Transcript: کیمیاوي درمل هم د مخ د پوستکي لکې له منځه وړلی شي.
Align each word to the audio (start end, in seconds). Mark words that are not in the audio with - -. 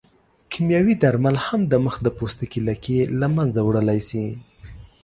کیمیاوي 0.51 0.95
درمل 1.03 1.35
هم 1.45 1.59
د 1.71 1.73
مخ 1.85 1.95
د 2.03 2.07
پوستکي 2.17 2.59
لکې 2.69 2.97
له 3.19 3.27
منځه 3.35 3.59
وړلی 3.63 3.99
شي. 4.09 4.25